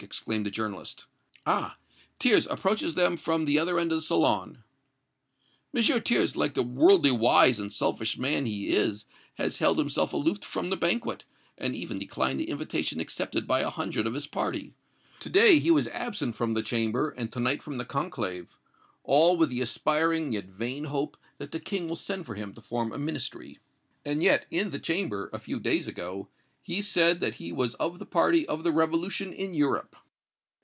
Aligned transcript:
exclaimed 0.03 0.47
the 0.47 0.51
journalist. 0.51 1.05
"Ah! 1.45 1.77
Thiers 2.19 2.47
approaches 2.47 2.95
them 2.95 3.15
from 3.15 3.45
the 3.45 3.59
other 3.59 3.77
end 3.77 3.91
of 3.91 3.99
the 3.99 4.01
salon!" 4.01 4.63
"M. 5.75 5.83
Thiers, 6.01 6.35
like 6.35 6.55
the 6.55 6.63
worldly 6.63 7.11
wise 7.11 7.59
and 7.59 7.71
selfish 7.71 8.17
man 8.17 8.47
he 8.47 8.69
is, 8.69 9.05
has 9.35 9.59
held 9.59 9.77
himself 9.77 10.11
aloof 10.11 10.39
from 10.43 10.71
the 10.71 10.75
banquet, 10.75 11.23
and 11.55 11.75
even 11.75 11.99
declined 11.99 12.39
the 12.39 12.49
invitation 12.49 12.99
accepted 12.99 13.45
by 13.45 13.59
a 13.59 13.69
hundred 13.69 14.07
of 14.07 14.15
his 14.15 14.25
party; 14.25 14.73
to 15.19 15.29
day 15.29 15.59
he 15.59 15.69
was 15.69 15.87
absent 15.89 16.35
from 16.35 16.55
the 16.55 16.63
Chamber 16.63 17.11
and 17.11 17.31
to 17.31 17.39
night 17.39 17.61
from 17.61 17.77
the 17.77 17.85
conclave, 17.85 18.57
all 19.03 19.37
with 19.37 19.49
the 19.51 19.61
aspiring, 19.61 20.31
yet 20.33 20.45
vain 20.47 20.85
hope, 20.85 21.15
that 21.37 21.51
the 21.51 21.59
King 21.59 21.87
will 21.87 21.95
send 21.95 22.25
for 22.25 22.33
him 22.33 22.55
to 22.55 22.59
form 22.61 22.91
a 22.91 22.97
Ministry." 22.97 23.59
"And 24.03 24.23
yet, 24.23 24.47
in 24.49 24.71
the 24.71 24.79
Chamber, 24.79 25.29
a 25.31 25.37
few 25.37 25.59
days 25.59 25.87
ago, 25.87 26.27
he 26.63 26.79
said 26.79 27.19
that 27.21 27.33
he 27.35 27.51
was 27.51 27.73
of 27.75 27.97
the 27.97 28.05
party 28.05 28.47
of 28.47 28.63
the 28.63 28.71
revolution 28.71 29.33
in 29.33 29.51
Europe." 29.55 29.95